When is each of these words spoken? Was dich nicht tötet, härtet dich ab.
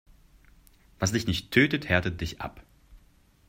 Was 0.97 1.11
dich 1.11 1.27
nicht 1.27 1.51
tötet, 1.51 1.87
härtet 1.87 2.21
dich 2.21 2.41
ab. 2.41 2.63